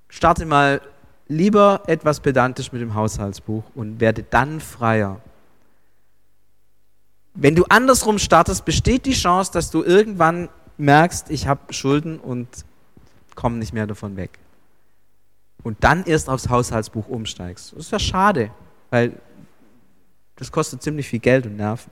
[0.09, 0.81] starte mal
[1.27, 5.19] lieber etwas pedantisch mit dem Haushaltsbuch und werde dann freier.
[7.33, 12.47] Wenn du andersrum startest, besteht die Chance, dass du irgendwann merkst, ich habe Schulden und
[13.35, 14.39] komme nicht mehr davon weg.
[15.63, 17.73] Und dann erst aufs Haushaltsbuch umsteigst.
[17.73, 18.51] Das ist ja schade,
[18.89, 19.13] weil
[20.37, 21.91] Das kostet ziemlich viel Geld und Nerven.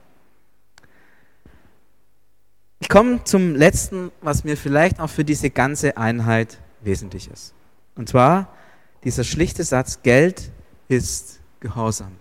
[2.86, 7.52] Ich komme zum letzten, was mir vielleicht auch für diese ganze Einheit wesentlich ist.
[7.96, 8.54] Und zwar
[9.02, 10.52] dieser schlichte Satz, Geld
[10.86, 12.12] ist Gehorsam.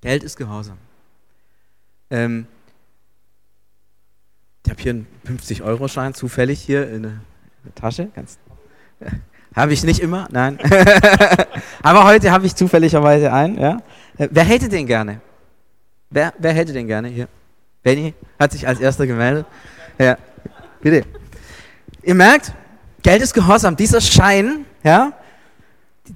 [0.00, 0.78] Geld ist Gehorsam.
[2.10, 2.48] Ähm,
[4.64, 8.06] ich habe hier einen 50-Euro-Schein zufällig hier in der Tasche.
[8.06, 8.40] Ganz,
[8.98, 9.06] ja.
[9.54, 10.58] Habe ich nicht immer, nein.
[11.82, 13.56] Aber heute habe ich zufälligerweise einen.
[13.56, 13.78] Ja.
[14.18, 15.20] Äh, wer hätte den gerne?
[16.10, 17.28] Wer, wer hätte den gerne hier?
[17.86, 19.46] Benny hat sich als erster gemeldet.
[19.96, 20.18] Ja,
[20.80, 21.06] bitte.
[22.02, 22.52] Ihr merkt,
[23.00, 23.76] Geld ist Gehorsam.
[23.76, 25.12] Dieser Schein, ja,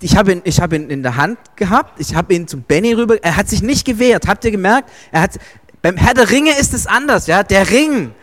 [0.03, 2.93] ich habe ihn, ich hab ihn in der Hand gehabt, ich habe ihn zum Benny
[2.95, 4.91] rüber, er hat sich nicht gewehrt, habt ihr gemerkt?
[5.13, 5.39] Er hat,
[5.81, 8.17] beim Herr der Ringe ist es anders, ja, der Ring,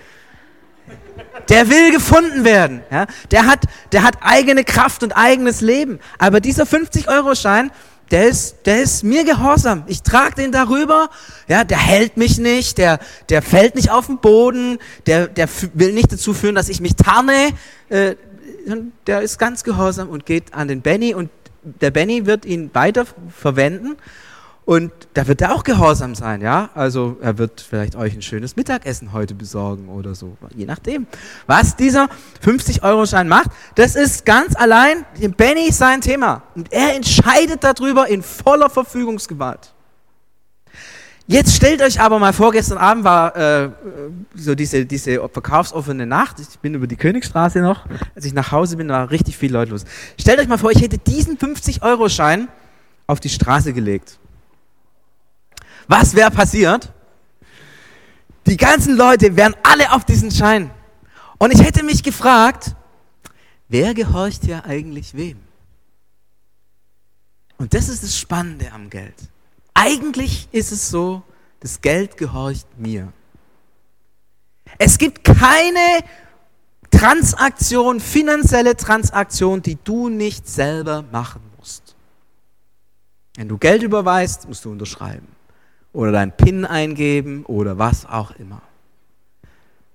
[1.47, 6.41] der will gefunden werden, ja, der hat, der hat eigene Kraft und eigenes Leben, aber
[6.41, 7.71] dieser 50-Euro-Schein,
[8.11, 9.83] der ist, der ist mir gehorsam.
[9.87, 11.09] Ich trage den darüber.
[11.47, 15.93] Ja, der hält mich nicht, der, der fällt nicht auf den Boden, der, der will
[15.93, 17.49] nicht dazu führen, dass ich mich tarne.
[17.89, 18.15] Äh,
[19.05, 21.29] der ist ganz gehorsam und geht an den Benny und
[21.63, 23.95] der Benny wird ihn weiter verwenden
[24.67, 26.69] und da wird er auch gehorsam sein, ja.
[26.75, 31.07] Also er wird vielleicht euch ein schönes Mittagessen heute besorgen oder so, je nachdem.
[31.45, 32.09] Was dieser
[32.45, 38.21] 50-Euro-Schein macht, das ist ganz allein dem Benny sein Thema und er entscheidet darüber in
[38.21, 39.71] voller Verfügungsgewalt.
[41.27, 43.69] Jetzt stellt euch aber mal vor, gestern Abend war äh,
[44.35, 46.41] so diese, diese verkaufsoffene Nacht.
[46.41, 47.85] Ich bin über die Königstraße noch.
[48.15, 49.85] Als ich nach Hause bin, war richtig viel Leute los.
[50.19, 52.49] Stellt euch mal vor, ich hätte diesen 50-Euro-Schein
[53.07, 54.19] auf die Straße gelegt.
[55.87, 56.93] Was wäre passiert?
[58.45, 60.71] Die ganzen Leute wären alle auf diesen Schein.
[61.37, 62.75] Und ich hätte mich gefragt,
[63.67, 65.39] wer gehorcht hier eigentlich wem?
[67.57, 69.15] Und das ist das Spannende am Geld.
[69.73, 71.23] Eigentlich ist es so,
[71.59, 73.11] das Geld gehorcht mir.
[74.77, 76.03] Es gibt keine
[76.91, 81.95] Transaktion, finanzielle Transaktion, die du nicht selber machen musst.
[83.35, 85.36] Wenn du Geld überweist, musst du unterschreiben
[85.97, 88.61] oder dein PIN eingeben oder was auch immer.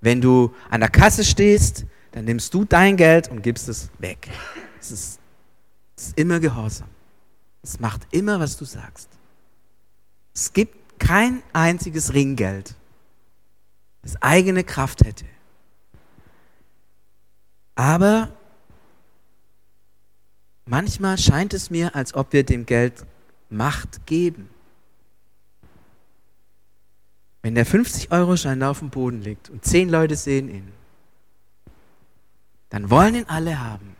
[0.01, 4.29] Wenn du an der Kasse stehst, dann nimmst du dein Geld und gibst es weg.
[4.81, 5.19] Es ist,
[5.95, 6.89] es ist immer Gehorsam.
[7.61, 9.07] Es macht immer, was du sagst.
[10.35, 12.75] Es gibt kein einziges Ringgeld,
[14.01, 15.23] das eigene Kraft hätte.
[17.75, 18.29] Aber
[20.65, 23.05] manchmal scheint es mir, als ob wir dem Geld
[23.49, 24.49] Macht geben.
[27.43, 30.71] Wenn der 50-Euro-Schein da auf dem Boden liegt und zehn Leute sehen ihn,
[32.69, 33.95] dann wollen ihn alle haben,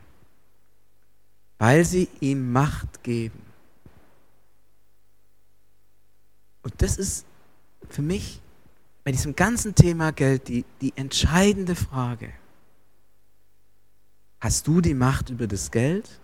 [1.58, 3.40] weil sie ihm Macht geben.
[6.62, 7.26] Und das ist
[7.90, 8.40] für mich
[9.04, 12.32] bei diesem ganzen Thema Geld die, die entscheidende Frage.
[14.40, 16.18] Hast du die Macht über das Geld?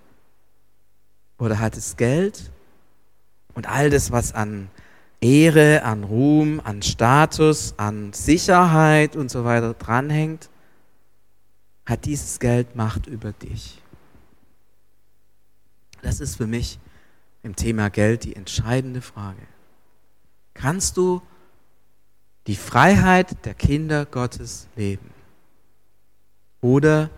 [1.37, 2.51] Oder hat es Geld
[3.55, 4.71] und all das, was an
[5.21, 10.49] Ehre, an Ruhm, an Status, an Sicherheit und so weiter dranhängt,
[11.85, 13.83] hat dieses Geld Macht über dich?
[16.03, 16.79] Das ist für mich
[17.43, 19.43] im Thema Geld die entscheidende Frage.
[20.55, 21.21] Kannst du
[22.47, 25.11] die Freiheit der Kinder Gottes leben?
[26.61, 27.11] Oder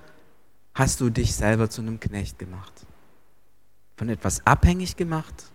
[0.75, 2.73] hast du dich selber zu einem Knecht gemacht?
[3.97, 5.51] Von etwas abhängig gemacht,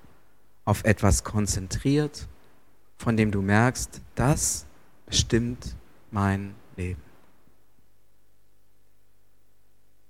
[0.63, 2.27] auf etwas konzentriert,
[2.97, 4.65] von dem du merkst, das
[5.05, 5.75] bestimmt
[6.12, 7.01] mein Leben.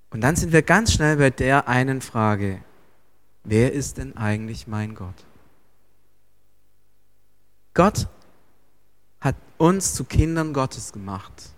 [0.10, 2.64] Und dann sind wir ganz schnell bei der einen Frage,
[3.44, 5.26] wer ist denn eigentlich mein Gott?
[7.74, 8.08] Gott
[9.22, 11.52] hat uns zu Kindern Gottes gemacht,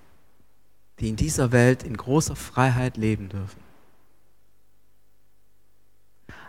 [1.00, 3.62] die in dieser Welt in großer Freiheit leben dürfen.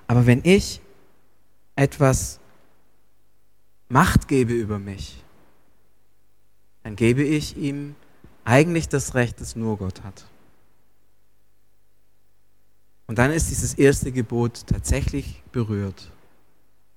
[0.09, 0.81] Aber wenn ich
[1.77, 2.39] etwas
[3.90, 5.22] Macht gebe über mich,
[6.82, 7.95] dann gebe ich ihm
[8.47, 10.24] eigentlich das Recht, das nur Gott hat.
[13.07, 16.11] Und dann ist dieses erste Gebot tatsächlich berührt.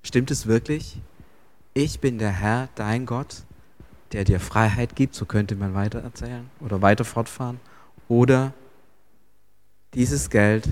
[0.02, 0.96] Stimmt es wirklich?
[1.74, 3.42] ich bin der Herr, dein Gott,
[4.12, 7.60] der dir Freiheit gibt, so könnte man weiter erzählen oder weiter fortfahren.
[8.08, 8.52] Oder
[9.92, 10.68] dieses Geld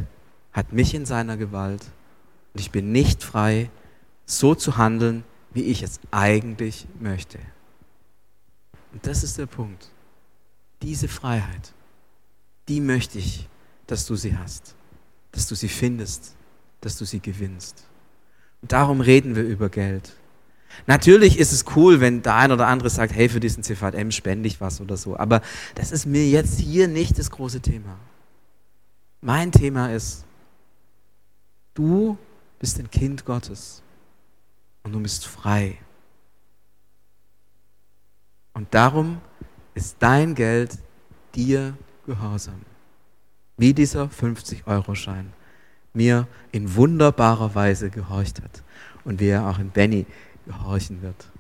[0.52, 1.84] hat mich in seiner Gewalt
[2.54, 3.68] und ich bin nicht frei,
[4.26, 7.38] so zu handeln, wie ich es eigentlich möchte.
[8.92, 9.90] Und das ist der Punkt.
[10.82, 11.72] Diese Freiheit,
[12.68, 13.48] die möchte ich,
[13.86, 14.74] dass du sie hast,
[15.32, 16.34] dass du sie findest,
[16.80, 17.84] dass du sie gewinnst.
[18.61, 20.14] Und darum reden wir über Geld.
[20.86, 24.46] Natürlich ist es cool, wenn der ein oder andere sagt, hey, für diesen CVM spende
[24.46, 25.16] ich was oder so.
[25.16, 25.42] Aber
[25.74, 27.98] das ist mir jetzt hier nicht das große Thema.
[29.20, 30.24] Mein Thema ist,
[31.74, 32.16] du
[32.59, 33.82] bist ein Kind Gottes
[34.82, 35.78] und du bist frei.
[38.54, 39.20] Und darum
[39.74, 40.78] ist dein Geld
[41.34, 41.76] dir
[42.06, 42.60] gehorsam.
[43.56, 45.32] Wie dieser 50-Euro-Schein
[45.94, 48.62] mir in wunderbarer Weise gehorcht hat
[49.04, 50.06] und wie er auch in Benny
[50.46, 51.30] gehorchen wird.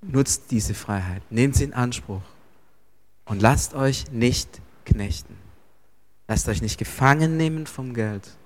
[0.00, 2.22] Nutzt diese Freiheit, nehmt sie in Anspruch
[3.24, 5.36] und lasst euch nicht knechten.
[6.28, 8.36] Lasst euch nicht gefangen nehmen vom Geld,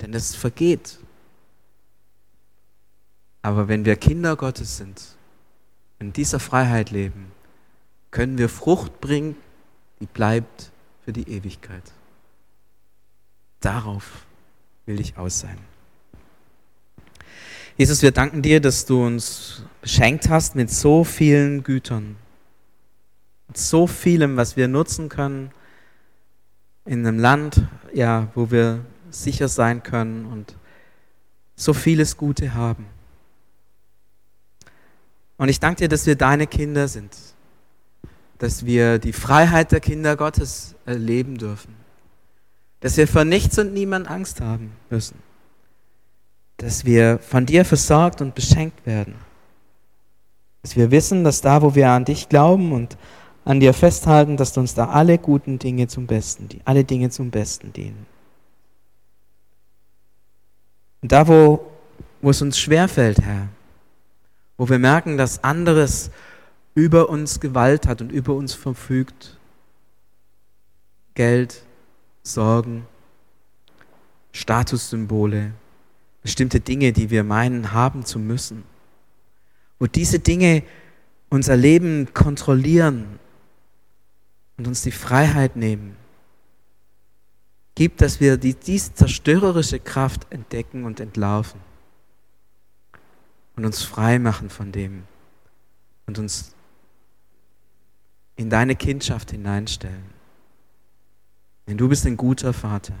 [0.00, 0.98] denn es vergeht.
[3.46, 5.00] Aber wenn wir Kinder Gottes sind,
[6.00, 7.26] in dieser Freiheit leben,
[8.10, 9.36] können wir Frucht bringen,
[10.00, 10.72] die bleibt
[11.04, 11.84] für die Ewigkeit.
[13.60, 14.26] Darauf
[14.84, 15.58] will ich aus sein.
[17.76, 22.16] Jesus, wir danken dir, dass du uns beschenkt hast mit so vielen Gütern,
[23.46, 25.52] mit so vielem, was wir nutzen können
[26.84, 27.62] in einem Land,
[27.94, 30.56] ja, wo wir sicher sein können und
[31.54, 32.95] so vieles Gute haben.
[35.38, 37.14] Und ich danke dir, dass wir deine Kinder sind,
[38.38, 41.74] dass wir die Freiheit der Kinder Gottes erleben dürfen,
[42.80, 45.16] dass wir vor nichts und niemand Angst haben müssen
[46.56, 49.14] dass wir von dir versorgt und beschenkt werden.
[50.62, 52.96] Dass wir wissen, dass da, wo wir an dich glauben und
[53.44, 57.30] an dir festhalten, dass du uns da alle guten Dinge zum Besten, alle Dinge zum
[57.30, 58.06] Besten dienen.
[61.02, 61.64] Und da, wo,
[62.20, 63.48] wo es uns schwerfällt, Herr,
[64.56, 66.10] wo wir merken, dass anderes
[66.74, 69.38] über uns Gewalt hat und über uns verfügt,
[71.14, 71.62] Geld,
[72.22, 72.86] Sorgen,
[74.32, 75.52] Statussymbole,
[76.22, 78.64] bestimmte Dinge, die wir meinen haben zu müssen.
[79.78, 80.62] Wo diese Dinge
[81.28, 83.18] unser Leben kontrollieren
[84.56, 85.96] und uns die Freiheit nehmen.
[87.74, 91.60] Gibt, dass wir die, diese zerstörerische Kraft entdecken und entlarven
[93.56, 95.04] und uns frei machen von dem
[96.06, 96.54] und uns
[98.36, 100.04] in deine Kindschaft hineinstellen.
[101.66, 102.94] Denn du bist ein guter Vater.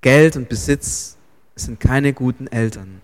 [0.00, 1.16] Geld und Besitz
[1.56, 3.00] sind keine guten Eltern.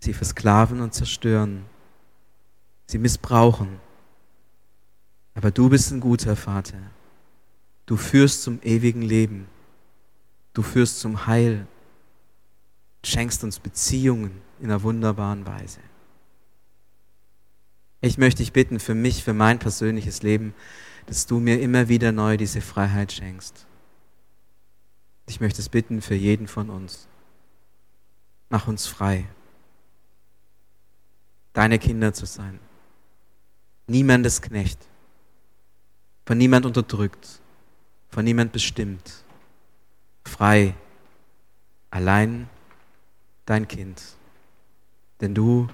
[0.00, 1.64] Sie versklaven und zerstören.
[2.86, 3.80] Sie missbrauchen.
[5.34, 6.78] Aber du bist ein guter Vater.
[7.86, 9.46] Du führst zum ewigen Leben.
[10.52, 11.66] Du führst zum Heil.
[13.04, 15.80] Schenkst uns Beziehungen in einer wunderbaren Weise.
[18.00, 20.54] Ich möchte dich bitten für mich, für mein persönliches Leben,
[21.06, 23.66] dass du mir immer wieder neu diese Freiheit schenkst.
[25.26, 27.08] Ich möchte es bitten für jeden von uns.
[28.50, 29.26] Mach uns frei,
[31.52, 32.58] deine Kinder zu sein.
[33.86, 34.78] Niemandes Knecht,
[36.26, 37.40] von niemand unterdrückt,
[38.10, 39.24] von niemand bestimmt.
[40.24, 40.74] Frei,
[41.90, 42.48] allein
[43.46, 44.02] dein Kind.
[45.20, 45.68] Denn du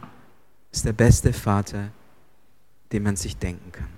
[0.70, 1.90] bist der beste Vater,
[2.92, 3.88] den man sich denken kann.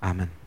[0.00, 0.41] Amen.